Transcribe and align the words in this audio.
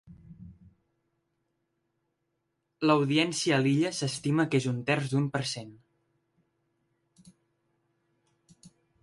L'audiència 2.91 3.59
a 3.59 3.59
l'illa 3.67 3.93
s'estima 3.99 4.47
que 4.55 4.63
és 4.63 4.67
un 4.73 4.81
terç 4.89 5.13
d'un 5.13 5.29
per 5.37 5.43
cent. 5.51 5.71